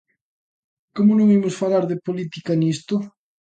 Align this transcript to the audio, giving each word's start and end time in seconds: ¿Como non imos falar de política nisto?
¿Como 0.95 1.11
non 1.15 1.33
imos 1.37 1.59
falar 1.61 1.83
de 1.87 2.01
política 2.07 2.51
nisto? 2.61 2.95